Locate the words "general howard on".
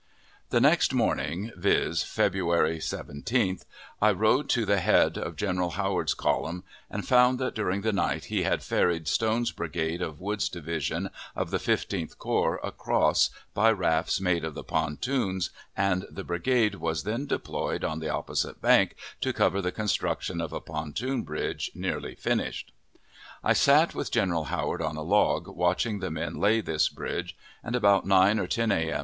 24.09-24.97